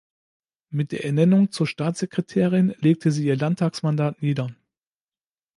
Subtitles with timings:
[0.71, 4.49] Mit der Ernennung zur Staatssekretärin legte sie ihr Landtagsmandat nieder.